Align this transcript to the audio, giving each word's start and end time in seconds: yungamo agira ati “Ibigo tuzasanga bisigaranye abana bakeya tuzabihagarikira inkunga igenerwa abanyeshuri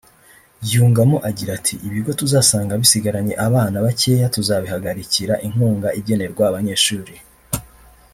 yungamo 0.71 1.17
agira 1.29 1.51
ati 1.59 1.75
“Ibigo 1.87 2.11
tuzasanga 2.19 2.79
bisigaranye 2.81 3.33
abana 3.47 3.77
bakeya 3.85 4.31
tuzabihagarikira 4.35 5.33
inkunga 5.47 5.89
igenerwa 5.99 6.43
abanyeshuri 6.49 7.15